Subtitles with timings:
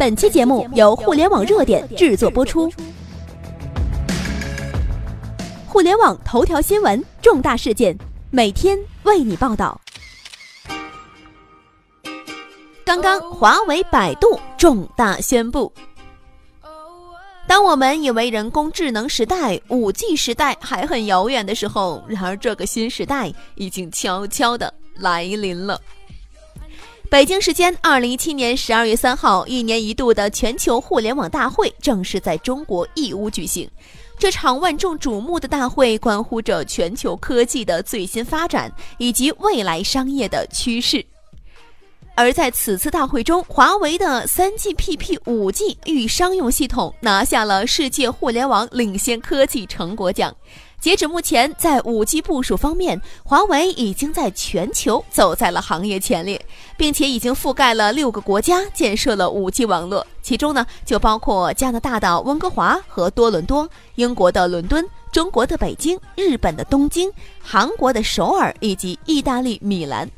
[0.00, 2.72] 本期节目由互联网热点制作播出。
[5.68, 7.94] 互联网头条新闻，重大事件，
[8.30, 9.78] 每天为你报道。
[12.82, 15.70] 刚刚，华为、百度重大宣布。
[17.46, 25.78] 当我们以为人工智能时代、五 G 时代还很遥远的时候，然而这个新时代已经悄悄的来临了。
[27.10, 33.68] 北京时间二零一七年十二月三号，一年一度的全球互联网大会正式在中国义乌举行。
[34.16, 41.04] 这场万众瞩目的大会关乎着全球科技的最新发展以及未来商业的趋势。
[42.14, 50.32] 而在此次大会中，华为的 3GPP 5G 预商用系统拿下了世界互联网领先科技成果奖。
[50.80, 56.40] 截止目前，在 5G 部署方面，华为已经在全球走在了行业前列，
[56.78, 60.06] 并且已经覆盖了六个国家，建设了 5G 网络。
[60.22, 70.08] 其中呢，就包括加拿大的温哥华和多伦多、英国的伦敦、中国的北京、日本的东京、韩国的首尔以及意大利米兰。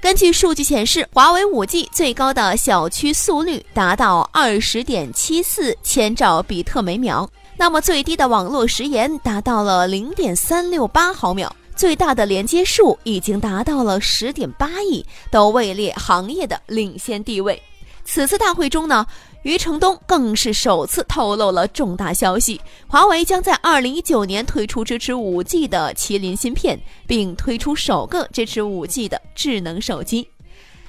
[0.00, 7.28] 根据数据显示，华为 5G 最高的小区速率达到二十点七四千兆比特每秒。
[7.54, 17.62] 那么最低的网络时延达到了零点三六八毫秒，最大的连接数已经达到了十点八亿，都位列行业的领先地位。
[18.02, 19.06] 此次大会中呢，
[19.42, 30.28] 余承东更是首次透露了重大消息：华为将在二零一九年推出支持五 G 的麒麟芯片，并推出首个支持五 G 的智能手机。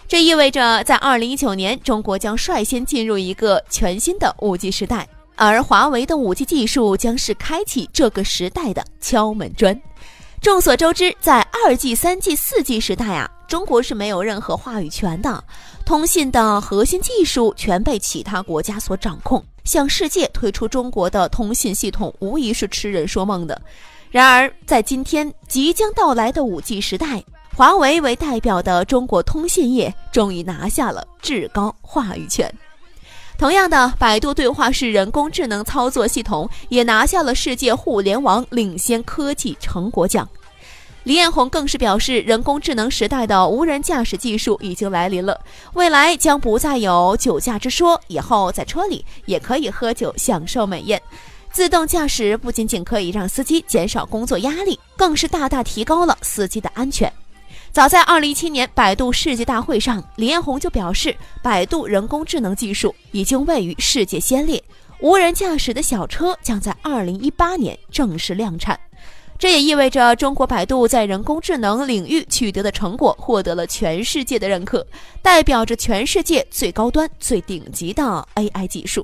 [0.07, 5.07] 这意味着在二零一九年，中国将率先进入一个全新的五 G 时代。
[5.37, 9.81] 而华为的 5G 技术将是开启这个时代的敲门砖。
[10.39, 15.43] 众所周知，在 2G、3G、4G 时代啊，中国是没有任何话语权的，
[15.85, 19.43] 通信的核心技术全被其他国家所掌控。
[19.65, 23.61] 向世界推出中国的通信系统，无疑是痴人说梦的。
[24.09, 27.21] 然而，在今天即将到来的 5G 时代，
[27.53, 32.49] 华为为代表的中国通信业终于拿下了至高话语权。
[33.37, 40.25] 同样的，百度对话式人工智能操作系统也拿下了世界互联网领先科技成果奖。
[41.03, 45.39] 李彦宏更是表示，人工智能时代的无人驾驶技术已经来临了，
[45.73, 51.01] 未来将不再有酒驾之说，以后在车里也可以喝酒享受美艳。
[51.51, 57.11] 自动驾驶不仅仅可以让司机减少工作压力，更是大大提高了司机的安全。
[57.71, 64.63] 早在二零一七年百度世界大会上，李彦宏就表示，百度人工智能技术已经位于世界先列，
[64.99, 68.79] 无人驾驶的小车将在二零一八年正式量产。
[69.41, 74.85] 这也意味着中国百度在人工智能领域取得的成果获得了全世界的认可，
[75.23, 78.03] 代表着全世界最高端、最顶级的
[78.35, 79.03] AI 技术。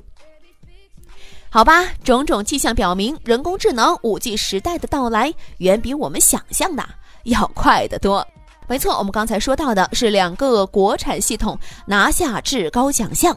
[1.50, 6.88] 好吧，种种迹象表明，人工智能五 G 时代的到来远比我们想象的
[7.24, 8.24] 要快得多。
[8.68, 13.36] 没错，我们刚才说到的是两个国产系统拿下至高奖项。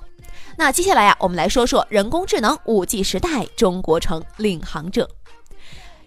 [0.56, 5.10] 那接下来呀，我们来说说人工智能五 G 时代，中国成领航者。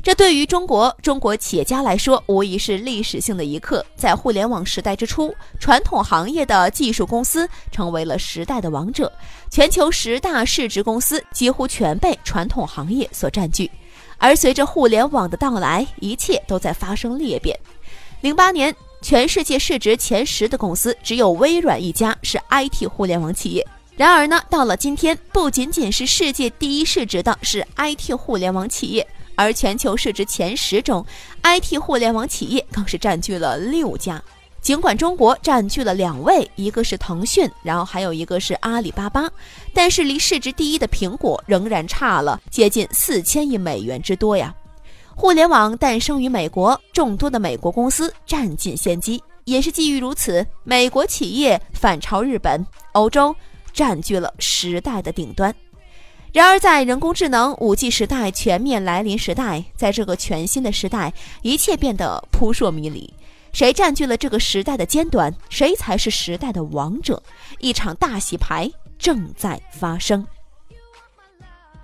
[0.04, 3.82] 这对于中国中国企业家来说，无疑是历史性的一刻。
[3.97, 9.10] 在互联网时代之初，传统行业的技术公司成为了时代的王者，
[9.50, 13.70] 全球十大市值公司几乎全被传统行业所占据。
[14.19, 17.59] 而随着互联网的到来，一切都在发生裂变。
[18.20, 18.76] 零八年。
[19.00, 23.66] 全世界市值前十的公司，只有微软一家是 IT 互联网企业。
[23.98, 29.06] 然而呢，到了今天，不仅仅是世界第一市值的是 IT 互联网企业，
[29.37, 31.05] 而全球市值前十中
[31.43, 34.22] ，IT 互联网企业更是占据了六家。
[34.61, 39.31] 尽管中国占据了两位，一个是腾讯，然后还有一个是阿里巴巴，
[39.75, 44.55] 但是离市值第一的苹果仍然差了接近四千亿美元之多呀。
[45.15, 53.37] 互联网诞生于美国，众多的美国公司占尽先机，也是基于如此，美国企业反超日本、欧洲，
[53.73, 55.55] 占据了时代的顶端。
[56.34, 63.14] 然而，在人工智能五 G 时代全面来临时代，在这个全新的时代，一切变得扑朔迷离。
[63.52, 67.22] 谁占据了这个时代的尖端，谁才是时代的王者？
[67.60, 70.26] 一场大洗牌正在发生。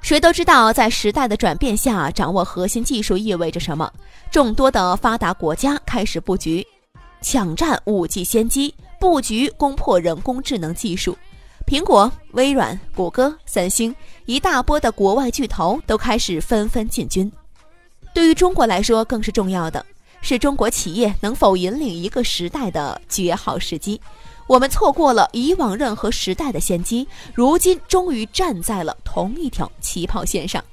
[0.02, 3.88] 谁都知道，在时代的转变下，掌握核心技术意味着什么。
[4.32, 6.66] 众多的发达国家开始布局，
[7.22, 11.16] 抢占五 G 先机，布局攻破人工智能技术。
[11.70, 13.94] 苹果、微软、谷歌、三星，
[14.26, 17.30] 一大波的国外巨头都开始纷纷进军。
[18.12, 19.86] 对于中国来说，更是重要的
[20.20, 24.00] 是中国企业能否引领一个时代的绝好时机。
[24.48, 30.64] 我们错过了以往任何时代的先机，如今终于站在了同一条起跑线上。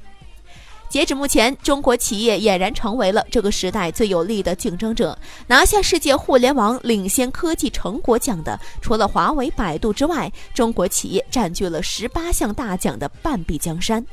[0.89, 5.17] 截止目前，中国企业俨然成为了这个时代最有力的竞争者。
[5.45, 14.03] 拿下世界互联网领先科技成果奖的，除了华为、百度之外，中国企业占据了十八项大奖的半壁江山。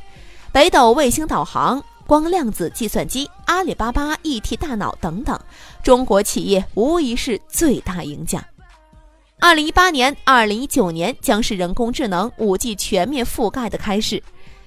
[0.51, 5.39] 北斗卫星导航、光量子计算机、阿里巴巴 ET 大脑等等，
[5.83, 8.45] 中国企业无疑是最大赢家。
[9.41, 14.23] 二零一八年、二零一九年将是人工智能、五 G 全面覆盖的开始。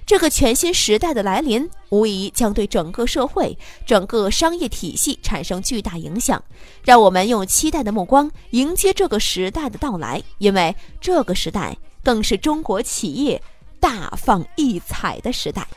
[0.08, 6.42] 这个全新时代的来临，无疑将对整个社会、整个商业体系产生巨大影响。
[6.82, 13.40] 让我们用期待的目光迎接这个时代的到来，因为这个时代更是中国企业
[13.78, 15.68] 大放异彩的时代。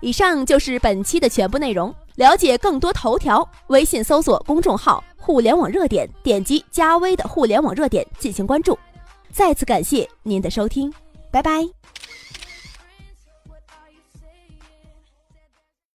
[0.00, 1.94] 以上就是本期的全部内容。
[2.16, 8.76] 了解更多头条，微信搜索公众号“互联网热点”，点击加微的“互联网热点”进行关注。
[9.30, 10.92] 再次感谢您的收听。
[11.36, 11.85] 拜拜。